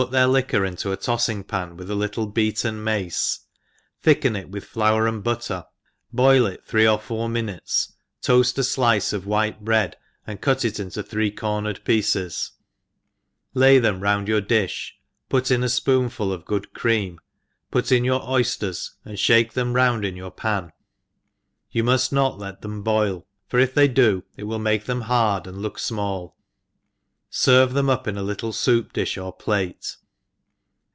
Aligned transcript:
their 0.09 0.25
liquor 0.25 0.65
into 0.65 0.91
a 0.91 0.97
tofiing 0.97 1.43
pan 1.47 1.77
with 1.77 1.87
a 1.87 1.93
little 1.93 2.25
beaten 2.25 2.83
mace^ 2.83 3.41
thicken 4.01 4.35
it 4.35 4.49
with 4.49 4.65
flour 4.65 5.05
and 5.05 5.23
butter, 5.23 5.63
boil 6.11 6.47
it 6.47 6.65
three 6.65 6.87
or 6.87 6.97
four 6.97 7.29
minvite$, 7.29 7.91
to^fi: 8.23 8.57
a 8.57 8.61
flic^ 8.61 9.13
of 9.13 9.27
white 9.27 9.63
bread, 9.63 9.95
and 10.25 10.41
cut 10.41 10.65
it 10.65 10.79
into 10.79 11.03
three 11.03 11.29
cornered 11.29 11.85
pieces, 11.85 12.53
lay 13.53 13.77
them 13.77 13.99
round 13.99 14.27
your 14.27 14.41
difh, 14.41 14.89
put 15.29 15.51
in 15.51 15.61
a 15.61 15.67
fpoonful 15.67 16.31
of 16.33 16.45
good 16.45 16.73
cream, 16.73 17.19
put 17.69 17.91
in 17.91 18.03
your 18.03 18.21
oyfters, 18.21 18.93
and 19.05 19.17
£bake 19.19 19.51
them 19.53 19.73
round 19.73 20.03
in 20.03 20.15
your 20.15 20.31
pan, 20.31 20.71
yop 21.69 21.85
muft 21.85 22.11
jiot 22.11 22.39
let 22.39 22.61
them 22.63 22.81
boil, 22.81 23.27
for 23.47 23.59
if 23.59 23.75
they 23.75 23.87
do 23.87 24.23
it 24.35 24.45
will 24.45 24.59
mak^ 24.59 24.85
them 24.85 25.01
hard 25.01 25.45
and 25.45 25.59
look 25.61 25.77
fmall; 25.77 26.33
ferve 27.33 27.69
thpm 27.69 27.89
up 27.89 28.09
in 28.09 28.17
a 28.17 28.21
little 28.21 28.51
foup 28.51 28.91
difti 28.91 29.23
or 29.23 29.31
plate. 29.31 29.95